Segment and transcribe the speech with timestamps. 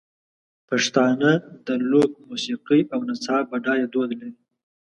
[0.69, 1.31] پښتانه
[1.67, 4.33] د لوک موسیقۍ او نڅا بډایه دود لري.